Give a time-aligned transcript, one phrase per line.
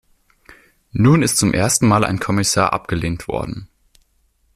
[0.93, 3.67] Nun ist zum ersten Mal ein Kommissar abgelehnt worden.